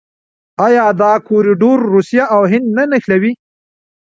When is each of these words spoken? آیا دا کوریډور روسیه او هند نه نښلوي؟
آیا 0.65 0.85
دا 1.01 1.11
کوریډور 1.27 1.77
روسیه 1.93 2.23
او 2.35 2.41
هند 2.51 2.67
نه 2.77 2.83
نښلوي؟ 2.91 3.31